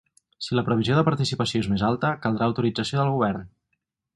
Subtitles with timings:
[0.45, 3.45] Si la previsió de participació és més alta, caldrà autorització del govern.